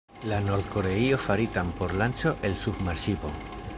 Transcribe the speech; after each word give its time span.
La 0.29 0.37
Nord-Koreio 0.45 1.19
faritan 1.25 1.69
por 1.81 1.93
lanĉo 2.03 2.33
el 2.51 2.57
submarŝipo. 2.63 3.35